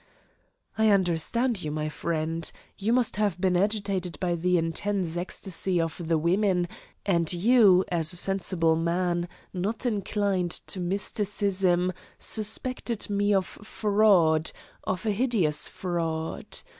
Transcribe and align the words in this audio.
"I 0.79 0.89
understand 0.89 1.61
you, 1.61 1.69
my 1.69 1.87
friend. 1.87 2.51
You 2.75 2.91
must 2.91 3.17
have 3.17 3.39
been 3.39 3.55
agitated 3.55 4.19
by 4.19 4.33
the 4.33 4.57
intense 4.57 5.15
ecstasy 5.15 5.79
of 5.79 6.01
the 6.07 6.17
women, 6.17 6.67
and 7.05 7.31
you, 7.31 7.85
as 7.89 8.11
a 8.11 8.15
sensible 8.15 8.75
man, 8.75 9.29
not 9.53 9.85
inclined 9.85 10.49
to 10.49 10.79
mysticism, 10.79 11.93
suspected 12.17 13.11
me 13.11 13.31
of 13.31 13.45
fraud, 13.45 14.51
of 14.85 15.05
a 15.05 15.11
hideous 15.11 15.69
fraud. 15.69 16.63